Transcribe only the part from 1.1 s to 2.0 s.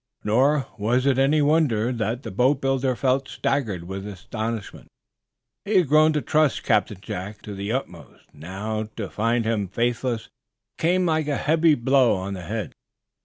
any wonder